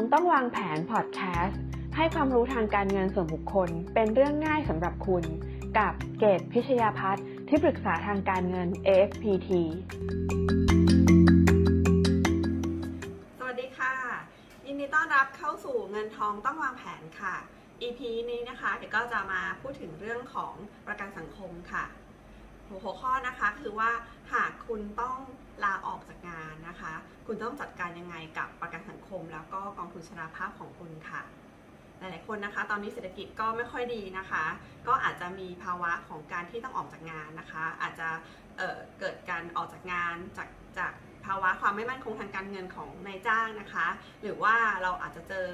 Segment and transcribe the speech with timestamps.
[0.00, 1.60] องต้องวางแผนพอดแคสต์
[1.96, 5.24] ให้ความรู้ทางการเงินส่วนบุคคล เป็นเรื่องง่ายสำหรับคุณ
[5.78, 9.50] กับเกตพิชยาพัฒน์ที่ปรึกษาทางการเงิน AFPT
[13.38, 13.94] สวัสดีค่ะ
[14.66, 17.34] ยินดีต้อนรับเข้าสู่เงินทองต้องวางแผนค่ะ
[17.82, 20.52] EP นี้นะคะเดี๋ยวก็จะมาพูดถึงเรื่องของ
[20.86, 21.84] ประกันสังคมค่ะ
[22.84, 23.90] หัวข้อนะคะคือว่า
[24.32, 25.16] หากคุณต้อง
[25.64, 26.92] ลาออกจากงานนะคะ
[27.26, 31.22] คุณต้องจัดการยังไงกับประกันสังคม แล้วก็กองทุนชราภาพของคุณค่ะ
[31.98, 34.44] หลายๆคนนะคะ ตอนนี้เศรษฐกิจก็ไม่ค่อยดีนะคะ
[34.88, 38.08] ก็อาจจะมีภาวะของการที่ต้องออกจากงานนะคะ อาจจะ
[38.56, 40.92] เเกิดการออกจากงานจากจาก
[41.26, 43.86] ภาวะความไม่มั่นคงทางการเงินของนายจ้างนะคะ
[44.22, 45.46] หรือว่าเราอาจจะเจอ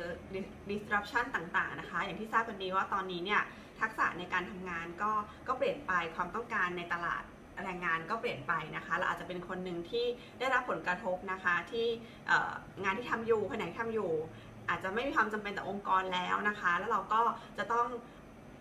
[0.70, 3.42] disruption ต่างๆนะคะ อย่างที่ทราบกันดีว่าตอนนี้เนี่ย
[3.80, 5.12] ทักษะในการทำงานก็
[5.48, 7.22] ก็เปลี่ยนไปความต้องการในตลาด
[7.64, 10.04] แรงงานก็เปลี่ยนไปนะคะ เราอาจจะเป็นคนหนึ่งที่
[10.38, 11.86] ได้รับผลกระทบนะคะ ที่
[12.84, 14.12] งานที่ทำอยู่แผนกทำอยู่
[14.68, 17.20] อาจจะไม่มีความจำเป็นต่อองค์กรแล้วนะคะ แล้วเราก็
[17.58, 17.86] จะต้อง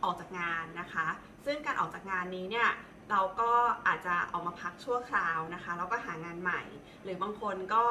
[0.04, 1.08] ออกจากงานนะคะ
[1.46, 2.70] ซึ่งการออกจากงานนี้เนี่ย
[3.12, 3.52] เราก็
[3.88, 6.62] อาจจะออกมาพักชั่วคราวนะคะ แล้วก็หางานใหม่
[7.04, 7.84] หรือบางคนก็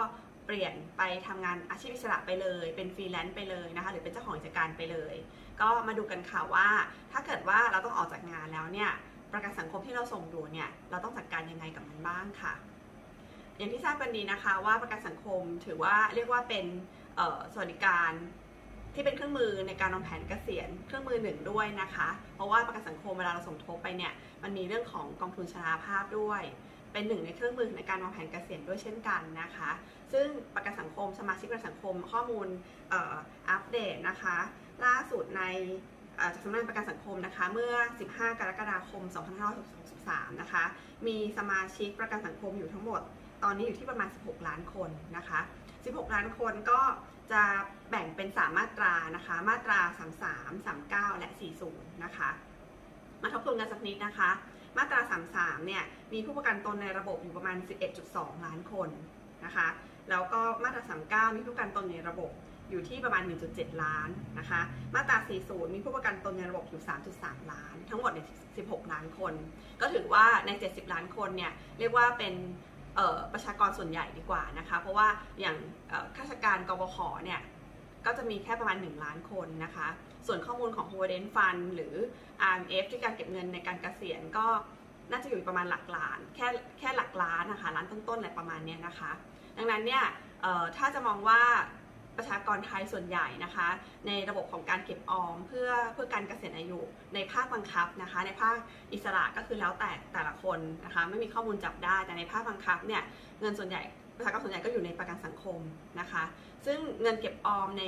[0.47, 5.15] เปลี่ยนไปทำงานอาชีพอิสระไปเลย เป็นฟรีแลนซ์ไปเลยนะคะ หรือเป็นเจ้าของกิจการไปเลย
[5.61, 6.69] ก็มาดูกันค่ะว่า
[7.13, 8.91] ถ้าเกิดว่าเราต้องออกจากงานแล้วเนี่ย
[9.35, 12.55] ประกันสังคมที่เราส่งอยู่เนี่ยเราต้องจัดการยังไงกับมันบ้างค่ะ
[13.57, 16.67] อย่างที่ทราบกันดีนะคะว่าประกันสังคมถือว่าเรียกว่าเป็น
[17.53, 18.13] สวัสดิการ
[18.95, 24.13] ที่เป็นเครื่องมือในการวางแผนเกษียณเครื่องมือหนึ่งด้วยนะคะ เพราะว่าประกันสังคมเวลาเราสมทบไปเนี่ย
[24.43, 26.43] มันมีเรื่องของกองทุนชราภาพด้วย
[26.93, 29.71] เป็นหนึ่งในเครื่องมือในการวางแผนเกษียณด้วยเช่นกันนะคะ
[30.13, 32.49] ซึ่งประกันสังคมสมาชิกประกันสังคมข้อมูล
[33.51, 34.37] อัปเดตนะคะ
[34.85, 35.43] ล่าสุดใน
[36.19, 37.75] จากสำนักงานประกันสังคมนะคะ เมื่อ
[38.09, 39.03] 15 กรกฎาคม
[39.73, 40.65] 2563 นะคะ
[41.07, 43.01] มีสมาชิกประกันสังคมอยู่ทั้งหมด
[43.43, 45.41] ตอนนี้อยู่ที่ประมาณ 16 ล้านคนนะคะ
[45.77, 46.81] 16 ล้านคนก็
[47.33, 47.43] จะ
[47.91, 49.81] แบ่งเป็น 3 มาตรานะคะ มาตรา
[50.69, 51.29] 33 39 และ
[51.67, 52.31] 40 นะคะ
[53.23, 54.31] มาทบทวนกันสักนิดนะคะ
[54.77, 55.01] มาตรา
[55.35, 57.57] 33 เนี่ย มีผู้ประกันตนในระบบอยู่ประมาณ
[58.01, 58.89] 11.2 ล้านคน
[59.45, 59.69] นะคะ
[60.11, 60.83] แล้วก็มาตรา
[61.31, 62.31] 39 มีผู้ประกันตนในระบบ
[62.71, 64.09] อยู่ที่ประมาณ 1.7 ล้าน
[64.39, 64.61] นะคะ
[64.95, 65.17] มาตรา
[65.47, 66.83] 40 มีผู้ประกันตนในระบบอยู่
[67.17, 68.27] 3.3 ล้าน ทั้งหมดเนี่ย
[68.61, 69.35] 16 ล้านคน
[69.81, 72.35] ก็ถือว่าใน 70 ล้านคนเนี่ย เรียกว่าเป็น
[73.33, 75.09] ประชากรส่วนใหญ่ดีกว่านะคะ เพราะว่า
[75.41, 75.57] อย่าง
[76.17, 77.41] ข้าราชการกบขเนี่ย
[78.07, 79.87] ก็จะมีแค่ประมาณ 1 ล้านคนนะคะ
[80.27, 81.95] ส่วนข้อมูลของ Provident Fund หรือ
[82.53, 84.47] RMF ที่การเก็บเงินในการเกษียณก็
[85.11, 86.49] น่าจะอยู่ประมาณหลักล้าน แค่
[86.79, 89.11] แค่หลักล้านนะคะ ล้านต้นๆอะไรประมาณนี้นะคะ
[89.57, 90.05] ดังนั้นเนี่ย
[90.77, 91.41] ถ้าจะมองว่า
[92.19, 93.69] ประชากรไทยส่วนใหญ่นะคะ
[94.07, 96.81] ในระบบของการเก็บออมเพื่อเพื่อการเกษียณอายุ
[97.15, 98.57] ในภาคบังคับนะคะ ในภาค
[98.93, 103.03] อิสระก็คือแล้วแต่แต่ละคนนะคะ ไม่มีข้อมูลจับได้แต่ในภาคบังคับเนี่ย
[103.41, 103.83] เงินส่วนใหญ่
[104.17, 105.59] ประชากรส่วนใหญ่ก็อยู่ในประกันสังคม
[106.01, 106.25] นะคะ
[106.67, 107.85] ซึ่งเงินเก็บออมใน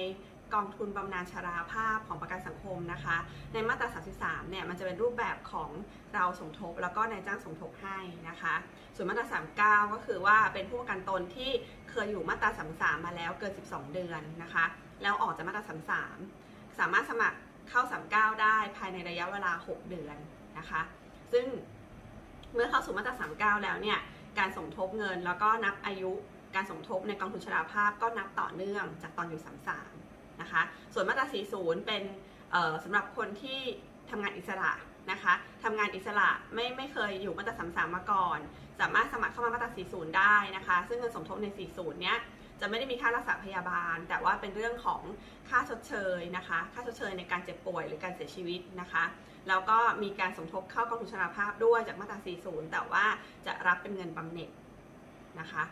[0.54, 3.16] กองทุนบำนาญชราภาพของประกันสังคมนะคะ
[3.52, 3.88] ในมาตรา
[4.20, 5.70] 33 เนี่ยมันจะเป็นรูปแบบของ
[6.14, 7.98] เราสมทบ แล้วก็นายจ้างสมทบให้
[8.28, 8.54] นะคะ
[8.94, 11.50] ส่วนมาตรา 39 ก็คือว่าเป็นผู้ประกันตนที่
[11.90, 14.64] เคยอยู่มาตรา 33 มาแล้วเกิน 12 เดือนนะคะ
[15.02, 15.64] แล้วออกจากมาตรา
[16.20, 17.38] 33 สามารถสมัคร
[17.70, 20.16] เข้า 39 ได้ภายในระยะเวลา 6 เดือน
[20.58, 20.80] นะคะ
[21.32, 21.46] ซึ่ง
[22.54, 23.98] เมื่อเข้าสู่มาตรา 39 แล้วเนี่ย
[24.38, 26.12] การสมทบเงินแล้วก็นับอายุ
[26.54, 29.95] การสมทบในกองทุนชราภาพก็นับต่อเนื่องจากตอนอยู่ 33
[30.40, 30.62] นะคะ
[30.94, 31.26] ส่วนมาตรา
[31.56, 32.02] 40 เป็น
[32.84, 33.60] สำหรับคนที่
[34.10, 34.72] ทำงานอิสระ
[35.10, 38.38] นะคะทำงานอิสระไม่ไม่เคยอยู่มาตรา 33 มาก่อน
[38.80, 42.18] สามารถสมัครเข้ามามาตรา 40 ได้นะคะ ซึ่งเงินสมทบใน 40 เนี้ย
[42.60, 45.02] จะไม่ได้มีค่ารักษาพยาบาล แต่ว่าเป็นเรื่องของ
[45.48, 49.04] ค่าชดเชยนะคะ ค่าชดเชยในการเจ็บป่วยหรือการเสียชีวิตนะคะ
[49.48, 53.04] แล้วก็มีการสมทบเข้ากองทุนชราภาพด้วยจากมาตรา 40 แต่ว่า
[53.46, 54.50] จะรับเป็นเงินบำเหน็จ
[55.40, 55.64] นะคะ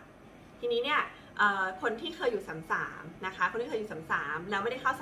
[0.60, 1.00] ทีนี้เนี่ย
[1.82, 2.44] คนที่เคยอยู่
[2.84, 4.92] 33นะคะ คนที่เคยอยู่33แล้วไม่ได้เข้า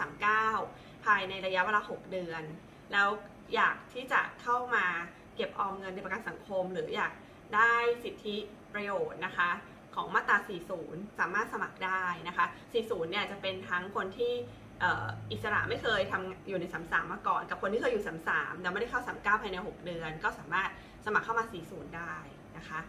[0.49, 2.43] 39ภายในระยะเวลา 6 เดือน
[2.93, 3.09] แล้ว
[3.55, 4.87] อยากที่จะเข้ามา
[5.37, 7.13] เก็บออมเงินในประกันสังคม หรืออยาก
[7.57, 7.75] ได้
[8.05, 8.37] สิทธิ
[8.75, 9.51] ประโยชน์นะคะ
[9.95, 10.37] ของมาตรา
[10.79, 12.47] 40 สามารถสมัครได้นะคะ
[12.79, 14.33] 40 เนี่ยจะเป็นทั้งคนที่
[15.33, 20.71] อิสระไม่เคยทำอยู่ใน33มสามมาก่อน กับคนที่เคยอยู่33แล้วไม่ได้เข้า39ภายใน 6 เดือน ก็สามารถ
[21.07, 22.15] สมัครเข้ามา 40 ได้
[22.57, 22.81] นะคะ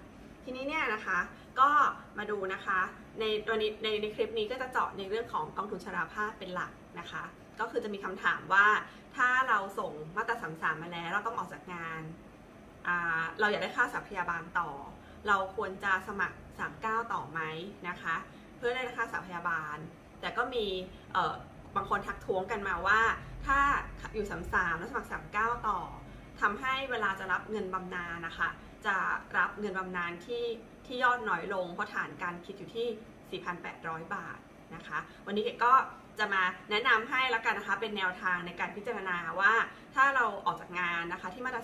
[0.44, 1.19] ทีนี้เนี่ยนะคะ
[1.60, 1.69] ก็
[2.18, 2.80] มาดูนะคะ
[3.19, 7.24] ในตัวนี้ในในคลิปนี้ก็จะเจาะในเรื่องของกองทุนชราภาพเป็นหลักนะคะ
[7.60, 8.68] ก็คือจะมีคำถามว่า
[9.16, 12.01] ถ้าเราส่งมาตราสามสามมาแล้ว เราต้องออกจากงาน
[13.40, 14.69] เราอยากได้ค่าสัพยาบาลต่อ
[15.28, 16.38] เราควรจะสมัคร
[16.74, 17.40] 39 ต่อไหม
[17.88, 18.16] นะคะ
[18.57, 19.78] เพื่อได้ค่าสัพยาบาล
[20.22, 20.66] แต่ก็มี
[21.75, 23.01] บางคนทักท้วงกันมาว่า
[23.45, 23.60] ถ้า
[24.16, 25.80] อยู่33แล้วสมัคร 39 ต่อ
[26.41, 28.50] ทำให้เวลาจะรับเงินบำนาญนะคะ
[28.85, 28.95] จะ
[29.38, 30.45] รับเงินบำนาญที่
[30.85, 33.41] ที่ยอดน้อยลง เพราะฐานการคิดอยู่ที่
[33.71, 34.39] 4,800 บาท
[34.75, 35.74] นะคะ วันนี้เกก็
[36.19, 39.53] จะมาแนะนำให้แล้วกันนะคะเป็นแนวทางในการพิจารณาว่า
[39.95, 41.63] ถ้าเราออกจากงานนะคะที่มาตรา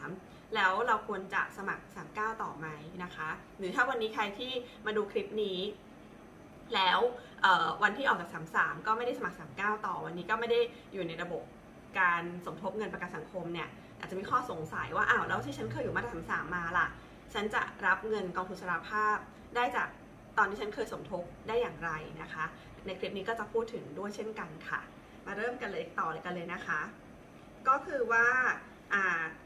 [0.00, 2.66] 33 แล้วเราควรจะสมัคร 39 ต่อไหม
[3.04, 3.28] นะคะ
[3.58, 4.52] หรือถ้าวันนี้ใครที่
[4.86, 5.58] มาดูคลิปนี้
[6.74, 6.98] แล้ว
[7.82, 10.60] วันที่ออกจาก 33 ก็ไม่ได้สมัคร 39 ต่อวันนี้ก็ไม่ได้
[10.92, 11.42] อยู่ในระบบ
[12.00, 13.68] การสมทบเงินประกันสังคมเนี่ย
[14.00, 16.12] อาจจะมีข้อสงสัยว่าอ้าวแล้วที่ฉันเคยอยู่มาตรา
[16.50, 16.86] 33มาล่ะ
[17.34, 19.16] ฉันจะรับเงินกองทุนชราภาพ
[19.56, 19.88] ได้จาก
[20.38, 21.90] ตอนที่ฉันเคยสมทบได้อย่างไร
[22.22, 22.44] นะคะ
[22.86, 24.80] ในคลิปนี้ก็จะพูดถึงด้วยเช่นกันค่ะ
[25.26, 26.80] มาเริ่มกันเลยต่อเลยกันเลยนะคะ
[27.68, 28.26] ก็คือว่า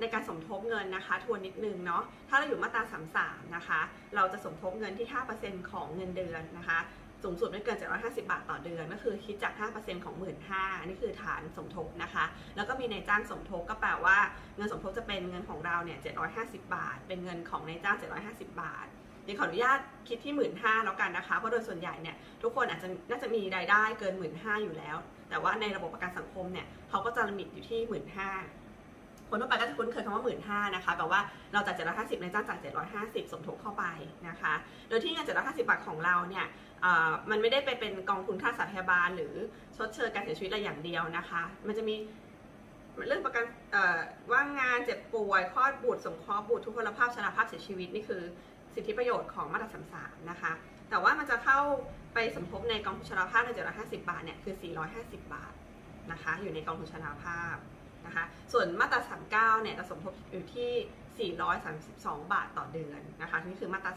[0.00, 2.82] ในการสมทบเงินนะคะทวนนิดนึงเนาะถ้าเราอยู่มาตรา
[3.18, 3.80] 33 นะคะ
[4.14, 5.06] เราจะสมทบเงินที่
[5.38, 6.78] 5%ของเงินเดือนนะคะ
[7.24, 10.36] สูงสุดไม่เกิน 750 บาทต่อเดือนก็คือคิดจาก 5%ของ 1 5ื่น
[10.86, 12.24] นี่คือฐานสมทบนะคะ
[12.56, 14.18] แล้วก็มีนายจ้างสมทบก็แปลว่า
[14.56, 15.98] เงินสมทบจะเป็นเงินของเราเนี่ย
[16.36, 18.86] 750 บาท เป็นเงินของนายจ้าง 750 บาท
[19.24, 19.78] เดี๋ยวขออนุญาต
[20.08, 20.52] คิดที่ 1 5ื่น
[20.84, 24.96] แล้วกันนะคะ เพราะโดยส่วนใหญ่เนี่ยทุกคนอาจจะน่าจะมีรายได้เกิน 1 5ื่นอยู่แล้ว
[25.30, 28.02] แต่ว่าในระบบประกันสังคมเนี่ยเขาก็จะลิมิตอยู่ที่ 1 5ื่น
[29.34, 31.20] คนทั่วไปก็จะคุ้นเคยคำว่าหมื่นห้านะคะแปลว่า
[31.52, 33.84] เราจ่ายเจ็ดร้อยห้าสิบในจ้างจ่ายเจ็ดร้อยห้าสิบสมทบเข้าไป
[34.28, 34.54] นะคะ
[34.88, 36.46] โดยที่เงินเจ็ดร้อยห้าสิบบาทของเราเนี่ย
[37.30, 39.34] มันไม่ได้ไปเป็นกองทุนค่าสัตยาบาลหรือ
[39.76, 41.94] ชดเชยการเสียชีวิตอะไรอย่างเดียวนะคะ มันจะมี
[43.06, 43.44] เรื่องประกัน
[44.32, 48.22] ว่างงานเจ็บป่วยคลอดบุตรสมคราะห์บุตรทุพพลภาพชราภาพเสียชีวิตนี่คือ
[48.74, 50.52] สิทธิประโยชน์ของมาตราสามสามนะคะ
[50.90, 51.58] แต่ว่ามันจะเข้า
[52.14, 55.52] ไปสมทบในกองทุนชราภาพในเจ็ดร้อยห้าสิบบาทเนี่ยคือสี่ร้อยห้าสิบบาท
[56.12, 57.56] นะคะ อยู่ในกองทุนชราภาพ
[58.06, 59.00] นะคะ ส่วนมาตรา
[59.32, 61.32] 39 เนี่ยจะสมทบอยู่ที่
[61.72, 63.92] 432 บาทต่อเดือนนะคะนี่คือมาตรา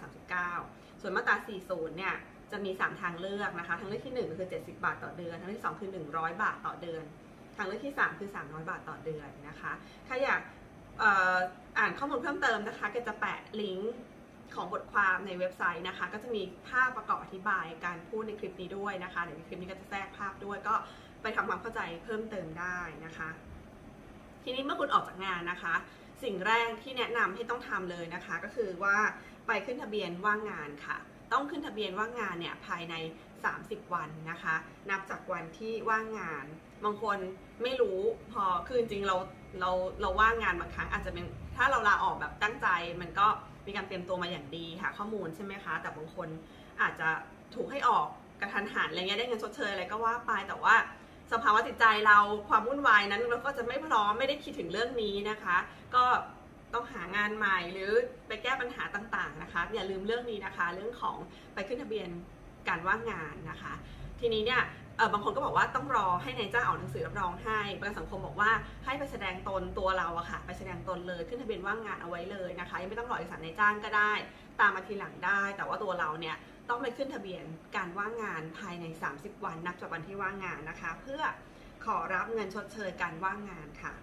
[0.63, 1.35] 39 ส่วนมาตรา
[1.67, 2.15] 40 เนี่ย
[2.51, 7.03] จะมี 3 ทางเลือกนะคะ ทางเลือกที่ 1 คือ 70 บาทต่อเดือน ทางเลือกที่ 2 คือ 100 บาทต่อเดือน
[7.57, 9.71] ทางเลือกที่ 3 คือ 300 บาทต่อเดือนนะคะ
[10.07, 10.41] ถ้าอยาก
[11.77, 13.93] อ่านข้อมูลเพิ่มเติมนะคะ ก็จะแปะลิงก์
[14.55, 20.75] ของบทความในเว็บไซต์นะคะ ก็จะมีภาพประกอบอธิบายการพูดในคลิปนี้ด้วยนะคะเดี๋ยวคลิปนี้ก็จะแทรกภาพด้วยก็
[21.21, 23.29] ไปทำความเข้าใจเพิ่มเติมได้นะคะ
[24.49, 25.75] ทีนี้เมื่อคุณออกจากงานนะคะ
[26.23, 28.97] สิ่งแรกที่แนะนำให้ต้องทำเลยนะคะ ก็คือว่า
[29.47, 30.97] ไปขึ้นทะเบียนว่างงานค่ะ
[31.33, 32.95] ต้องขึ้นทะเบียนว่างงานเนี่ยภายใน
[33.43, 34.55] 30 วันนะคะ
[34.89, 36.45] นับจากวันที่ว่างงาน
[36.83, 37.17] บางคน
[37.63, 37.99] ไม่รู้
[38.31, 39.15] พอคือจริงเรา
[39.59, 39.71] เรา
[40.01, 42.67] เราว่างงานบางครั้งอาจจะเป็นถ้าเราลาออกแบบตั้งใจ
[43.01, 43.27] มันก็
[43.67, 46.27] มีการเตรียมตัวมาอย่างดีค่ะ ข้อมูลใช่ไหมคะ แต่บางคน
[46.81, 47.09] อาจจะ
[47.55, 48.07] ถูกให้ออก
[48.41, 50.75] กระทันหันอะไรเงี้ยได้เงินชดเชยอะไรก็ว่าไปแต่ว่า
[51.31, 52.17] สภาวะจิตใจเรา
[52.49, 55.57] ความวุ่นวายนั้นเราก็จะไม่พร้อมไม่ได้คิดถึงเรื่องนี้นะคะ
[55.95, 56.03] ก็
[56.73, 57.91] ต้องหางานใหม่หรือ
[58.27, 61.17] ไปแก้ปัญหาต่างๆนะคะ อย่าลืมเรื่องนี้นะคะ เรื่องของ
[61.53, 62.09] ไปขึ้นทะเบียน
[62.67, 63.73] การว่างงานนะคะ
[64.19, 64.61] ทีนี้เนี่ย
[64.97, 68.51] เออบางคนก็บอกว่าต้องรอให้นายจ้างออกหนังสือรับรองให้ประกันสังคมบอกว่า
[68.85, 74.11] ให้ไปแสดงตนตัวเราอะค่ะไปแสดงตนเลยขึ้นทะเบียนว่างงานเอาไว้เลยนะคะ ยังไม่ต้องรอเอกสารนายจ้างก็ได้
[74.59, 76.35] ตามมาทีหลังได้ แต่ว่าตัวเราเนี่ย
[76.69, 78.85] ต้องไปขึ้นทะเบียนการว่างงานภายใน
[79.15, 81.21] 30 วันนับจากวันที่ว่างงานนะคะ เพื่อ
[81.85, 83.93] ขอรับเงินชดเชยการว่างงานค่ะ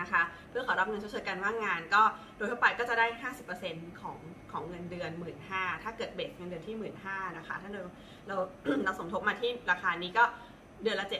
[0.00, 2.02] นะคะ เพื่อขอรับเงินชดเชยการว่างงาน ก็
[2.36, 3.06] โดยทั่วไปก็จะได้
[3.54, 4.18] 50%ของ
[4.52, 5.36] ของเงินเดือน 1 5ื่น
[5.84, 6.94] ถ้าเกิดเบสเงินเดือนที่ 1 5ื่น
[7.38, 7.82] นะคะ ถ้าเรา
[8.28, 8.36] เรา
[8.84, 10.24] เราสมทบมาที่ราคานี้ก็
[10.82, 11.12] เดือนละ7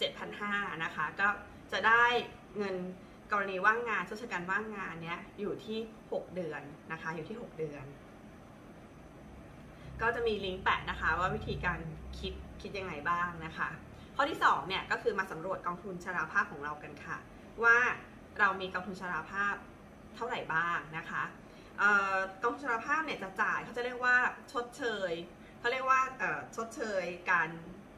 [0.00, 1.28] 7,500นะคะ ก็
[1.72, 2.04] จะได้
[2.58, 2.76] เงิน
[3.32, 5.78] กรณีว่างงานชดเชยการว่างงานเนี้ยอยู่ที่
[6.12, 6.62] 6 เดือน
[6.92, 7.84] นะคะ อยู่ที่ 6 เดือน
[10.00, 11.78] ก็จะมีลิงก์แปะนะคะว่าวิธีการ
[12.18, 12.32] คิด
[12.62, 13.68] คิดยังไงบ้างนะคะ
[14.16, 17.16] ข้อที่2เนี่ยก็คือมาสำรวจกองทุนชราภาพของเรากันค่ะ
[17.64, 17.76] ว่า
[18.38, 19.54] เรามีกองทุนชราภาพ
[20.14, 21.22] เท่าไหร่บ้างนะคะ
[22.42, 24.16] กองทุนชราภาพเนี่ยจะจ่ายเขาจะเรียกว่า
[24.52, 25.12] ชดเชย
[25.58, 26.00] เขาเรียกว่า
[26.56, 27.50] ชดเชยการ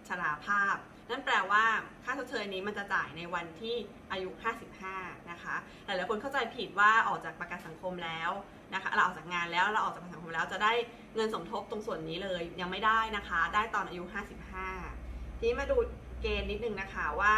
[0.08, 0.76] ชราภาพ
[1.10, 1.64] นั่นแปลว่า
[2.04, 3.74] ค่าชดเชยนี้มันจะจ่ายในวันที่
[4.10, 4.30] อายุ
[4.80, 8.30] 55 นะคะ หลายๆคนเข้าใจผิดว่าออกจากประกันสังคมแล้ว
[8.75, 10.73] นะคะเราออกจากงานแล้วเราออกจากประกันสังคมแล้วจะได้
[11.14, 14.04] เงินสมทบตรงส่วนนี้เลยยังไม่ได้นะคะ ได้ตอนอายุ
[14.71, 15.76] 55 ทีนี้มาดู
[16.23, 17.35] เกณฑ์นิดนึงนะคะว่า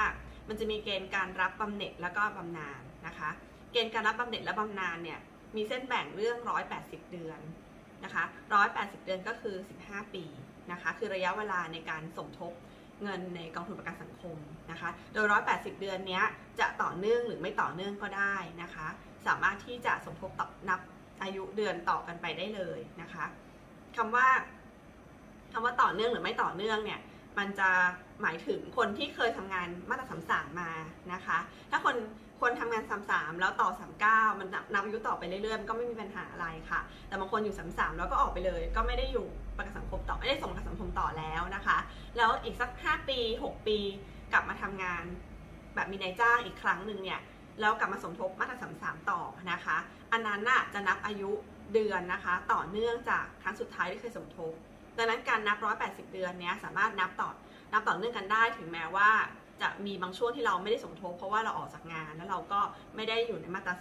[0.49, 3.31] มันจะมีเกณฑ์การรับบำเหน็จแล้วก็บำนาญนะคะ
[3.73, 5.19] เกณฑ์การรับบำเหน็จและบำนาญเนี่ย
[5.57, 6.37] มีเส้นแบ่งเรื่อง
[6.75, 7.40] 180 เดือน
[8.05, 8.25] นะคะ
[8.64, 10.25] 180 เดือนก็คือ 15 ปี
[10.73, 12.52] นะคะ คือระยะเวลาในการสมทบ
[13.02, 14.37] เงินในกองทุนประกันสังคม
[14.71, 16.23] นะคะ โดย 180 เดือนนี้
[16.61, 18.87] จะต่อเนื่องหรือไม่ต่อเนื่องก็ได้นะคะ
[19.26, 20.81] สามารถที่จะสมทบต่อนับ
[21.23, 23.25] อายุเดือนต่อกันไปได้เลยนะคะ
[23.96, 24.26] คำว่า
[25.52, 27.00] คำว่าต่อเนื่องหรือไม่ต่อเนื่องเนี่ย
[27.38, 27.70] มันจะ
[28.23, 30.70] หมายถึงคนที่เคยทำงานมาตราสามสามมา
[31.12, 31.38] นะคะ
[31.70, 31.96] ถ้าคน
[32.40, 41.78] คนทำงานสามสามแล้วต่อสามเก้ามันนับอายุต่อไปเรื่อยๆก็ไม่มีปัญหาอะไรค่ะ แต่บางคนอยู่สามสามแล้วก็ออกไปเลย ก็ไม่ได้อยู่ประกันสังคมต่อไม่ได้ส่งประกันสังคมต่อแล้วนะคะ
[42.16, 43.78] แล้วอีกสักห้าปีหกปี
[44.32, 45.04] กลับมาทำงาน
[45.75, 47.20] แบบมีนายจ้างอีกครั้งหนึ่งเนี่ย
[47.61, 49.20] แล้วกลับมาสมทบมาตราสามสามต่อ
[49.52, 49.76] นะคะ
[50.12, 51.30] อันนั้นน่ะจะนับอายุ
[51.72, 54.52] เดือนนะคะ ต่อเนื่องจากครั้งสุดท้ายที่เคยสมทบ
[54.96, 55.56] ดังนั้นการนับ
[56.08, 57.30] 180 เดือนเนี้ยสามารถนับต่อ
[57.72, 59.10] นับต่อเนื่องกันได้ถึงแม้ว่า
[59.62, 62.60] จะมีบางช่วงที่เราไม่ได้สมทบ เพราะว่าเราออกจากงาน แล้วเราก็
[62.96, 63.75] ไม่ได้อยู่ในมาตรา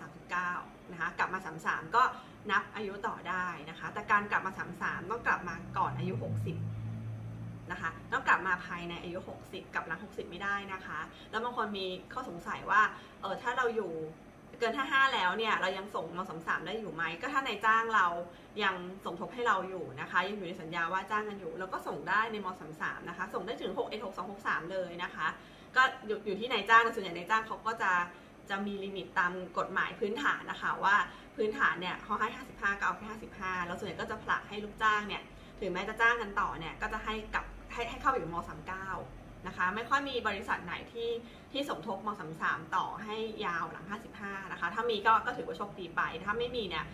[0.44, 2.04] 39 นะคะ กลับมา 33 ก็
[2.52, 4.52] นับอายุต่อได้นะคะ แต่การกลับมา
[4.82, 6.14] 33 ต้องกลับมาก่อนอายุ
[6.94, 9.18] 60 นะคะ ต้องกลับมาภายในอายุ
[9.48, 11.00] 60 กับหลัง 60 ไม่ได้นะคะ
[11.32, 12.82] แล้วบางคนมีข้อสงสัยว่า
[13.22, 13.92] เออถ้าเราอยู่
[14.60, 18.08] เกิน 55 แล้วเนี่ยเรายังส่งม33ได้อยู่ไหมก็ถ้านายจ้างเรา
[18.64, 22.48] ยังสมทบให้เราอยู่นะคะ ยังอยู่ในสัญญาว่าจ้างกันอยู่เราก็ส่งได้ในม
[22.78, 25.28] 33นะคะ ส่งได้ถึง6 1 6 2 6 3 เลยนะคะ
[25.76, 27.92] ก็อยู่อยู่ที่นายจ้างส่วนใหญ่นายจ้างเขาก็จะ
[28.50, 30.96] จะมีลิมิตตามกฎหมายพื้นฐานนะคะว่า
[31.36, 33.08] พื้นฐานเนี่ยเขาให้ 55 ก็เอาแค่
[33.40, 35.22] 55 แล้วส่วนใหญ่ก็จะผลักให้ลูกจ้างเนี่ย
[35.60, 41.10] ถึงแม้จะจ้างกันต่อเนี่ยก็จะให้กับให้ให้เข้าอยู่ม 39 นะคะ ไม่ค่อยมีบริษัทไหนที่
[41.52, 42.10] ที่สมทบม
[42.42, 43.86] 33ต่อให้ยาวหลัง
[44.20, 46.86] 55 นะคะ ถ้ามีก็ก็ถือว่าโชคดีไป ถ้าไม่มีเนี่ย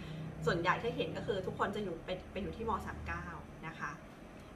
[0.45, 2.71] ส่วนใหญ่ที่เห็นก็คือทุกคนจะอยู่ไปไปอยู่ที่ม
[3.17, 3.91] 39นะคะ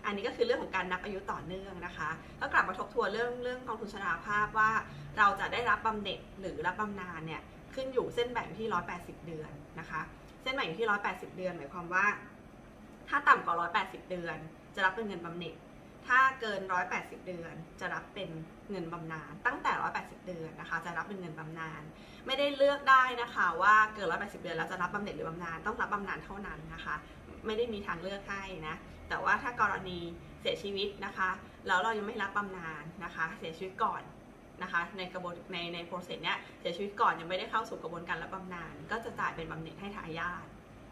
[0.06, 2.10] อันนี้ก็คือเรื่องของการนับอายุต่อเนื่องนะคะ
[2.42, 4.72] ก็กลับมาทบทวนเรื่องเรื่องกองทุนชราภาพว่า
[5.18, 7.42] เราจะได้รับบำเหน็จหรือรับบำนาญเนี่ย
[7.76, 10.02] ขึ้นอยู่เส้นแบ่งที่ 180 เดือนนะคะ
[10.42, 12.06] เส้นแบ่งที่ 180 เดือน หมายความว่า
[13.10, 14.38] ถ้าต่ำกว่า 180 เดือน
[14.76, 15.54] จะรับเป็นเงินบำเหน็จ
[16.08, 16.62] ถ้าเกิน
[16.94, 18.30] 180 เดือน จะรับเป็น
[18.70, 21.82] เงินบำนาญตั้งแต่ 180 เดือนนะคะ จะรับเป็นเงินบำนาญ
[22.26, 26.96] ไม่ได้เลือกได้นะคะว่าเกิน 180 เดือนแล้วจะรับบำเหน็จหรือบำนาญต้องรับบำนาญเท่านั้นนะคะ
[27.46, 28.76] ไม่ได้มีทางเลือกให้นะ
[29.10, 30.00] แต่ว่าถ้ากรณี
[30.42, 31.30] เสียชีวิตนะคะ
[31.68, 34.02] แล้วเรายังไม่รับบำนาญนะคะ เสียชีวิตก่อน
[34.64, 40.46] นะคะในกระบวนในในโปรเซสเนี้ยเสียชีวิตก่อนยังไม่ได้เข้าสู่กระบวนการรับบำนาญก็จะจ่ายเป็นบำเหน็จให้ทายาท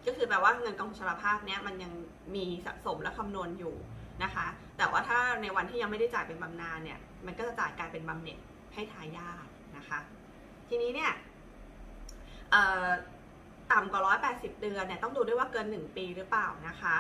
[0.06, 1.92] ก็คือแปลว่าเงินกองทุนชราภาพเนี้ยมันยัง
[2.36, 3.76] มีสะสมและคำนวณอยู่
[4.24, 8.38] นะคะ แต่ว่าถ้าในวันที่ยังไม่ได้จ่ายเป็นบำนาญเนี่ย มันก็จะจ่ายกลายเป็นบำเหน็จ
[8.74, 10.00] ให้ทายาทนะคะ
[10.70, 11.12] ทีนี้เนี่ย
[13.72, 14.02] ต่ำกว่า
[14.34, 16.96] 180 เดือนเนี่ยต้องดูด้วยว่าเกิน 1 ปีหรือเปล่านะคะ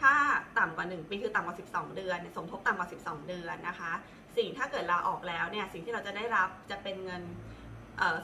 [0.00, 0.12] ถ้า
[0.58, 3.92] ต่ำกว่า 1 ปีคือต่ำกว่า 12 เดือนสมทบต่ำกว่า 12 เดือนนะคะ
[4.36, 7.22] สิ่งถ้าเกิดลาออกแล้วเนี่ยสิ่งที่เราจะได้รับจะเป็นเงิน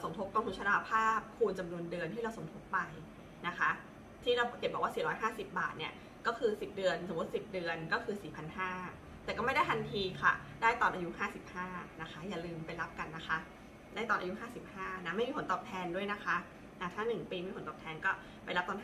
[0.03, 2.79] สมทบกองทุนชราภาพคูณจำนวนเดือนที่เราสมทบไป
[3.47, 3.69] นะคะ
[4.23, 4.93] ที่เราเก็บบอกว่า
[5.41, 5.93] 450 บาทเนี่ย
[6.27, 8.15] ก็คือ 10 เดือน สมมติ 10 เดือนก็คือ
[8.71, 11.09] 4,500 แต่ก็ไม่ได้ทันทีค่ะ ได้ตอนอายุ
[11.55, 13.37] 55 นะคะ อย่าลืมไปรับกันนะคะ
[13.95, 14.33] ได้ตอนอายุ
[14.69, 16.35] 55 นะ ไม่มีผลตอบแทนด้วยนะคะ
[16.79, 18.11] นะถ้า 1 ปีไม่มีผลตอบแทนก็
[18.45, 18.79] ไปรับตอน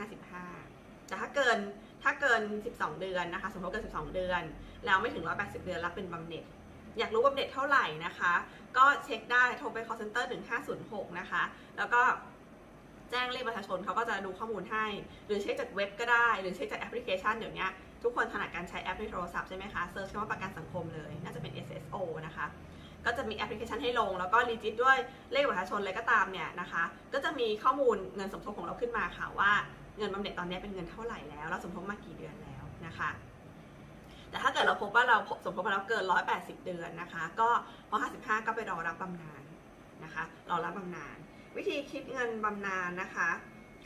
[0.50, 1.58] 55 แต่ถ้าเกิน
[2.04, 4.42] ถ้าเกิน 12 เดือนนะคะ สมมติเกิน 12 เดือน
[4.86, 6.46] แล้วไม่ถึง 180 เดือน รับเป็นบำเหน็จ
[6.98, 8.34] อยากรู้บำเหน็จเท่าไหร่นะคะ
[8.78, 10.26] ก็เช็คได้ โทรไป call center
[10.72, 11.44] 1506 นะคะ
[11.78, 12.02] แล้วก็
[13.12, 14.86] แจ้งเลขประชาชนเขาก็จะดูข้อมูลให้
[15.28, 17.68] หรือเช็คจากเว็บก็ได้ หรือเช็คจากแอปพลิเคชันเดี๋ยวนี้
[18.04, 21.96] ทุกคนถนัดการใช้แอปในโทรศัพท์ใช่ไหมคะ search คำว่าประกันสังคมเลย น่าจะเป็น SSO
[22.28, 22.46] นะคะ
[23.06, 24.98] ก็จะมีแอปพลิเคชันให้ลง แล้วก็รีจิตด้วย
[25.32, 29.52] เลขประชาชนอะไรก็ตามเนี่ยนะคะ ก็จะมีข้อมูลเงินสมทบของเราขึ้นมาค่ะว่า
[29.98, 33.10] เงินบำเหน็จตอนนี้เป็นเงินเท่าไหร่แล้ว เราสมทบมากี่เดือนแล้วนะคะ
[34.30, 36.04] แต่ถ้าเกิดเราพบว่าเราสมทบมาแล้วเกิน
[36.34, 37.50] 180 เดือนนะคะ ก็
[37.90, 39.44] พอ55 ก็ไปรอรับบำนาญ
[40.04, 41.18] นะคะ รอรับบำนาญ
[41.58, 43.30] วิธีคิดเงินบำนาญนะคะ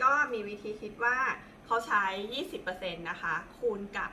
[0.04, 1.18] ก็มีวิธีคิดว่า
[1.66, 2.04] เขาใช้
[2.54, 4.12] 20%นะคะ คูณกับ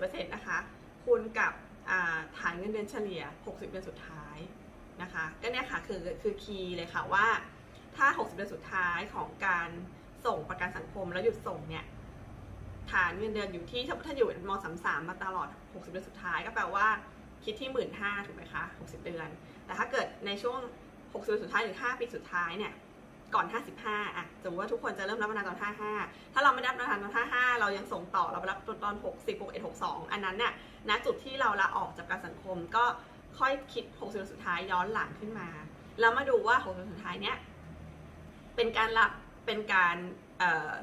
[0.00, 0.58] 20%นะคะ
[1.04, 1.52] คูณกับ
[2.38, 4.38] ฐานเงินเดือนเฉลี่ย 60 เดือนสุดท้าย
[5.02, 7.26] นะคะ ก็เนี่ยค่ะคือคือคีย์เลยค่ะว่า
[7.96, 9.68] ถ้า 60 เดือนสุดท้ายของการ
[10.26, 11.84] ส่งประกันสังคมแล้วหยุดส่งเนี่ย
[12.92, 16.86] ฐานเงินเดือนอยู่ที่ถ้าอยู่มสามสามมาตลอด 60 เดือนสุดท้ายก็แปลว่า
[17.44, 17.88] คิดที่ 1 5ื่น
[18.26, 19.28] ถูกไหมคะ 60 เดือน
[19.64, 20.58] แต่ถ้าเกิดในช่วง
[21.12, 22.72] 60เดือนสุดท้ายหรือ 5 ปีสุดท้ายเนี่ย
[23.34, 23.46] ก่อน
[23.82, 25.58] 55อะสมมติว่าทุกคนจะเริ่มรับบำนาญตอน
[25.96, 30.52] 55 ถ้าเราไม่ได้รับบำนาญตอน 55 เรายังส่งต่อเราไปรับตอน 60 61 62 อันนั้นเนี่ย
[30.88, 32.84] ณจุดที่เราลาออกจากการสังคมก็
[33.38, 35.48] ค่อยคิด 60เดือนสุดท้ายย้อนหลังขึ้นมา
[36.00, 37.36] แล้วมาดูว่า 60เดือนสุดท้ายเนี้ย
[38.56, 39.10] เป็นการรับ
[39.46, 39.96] เป็นการ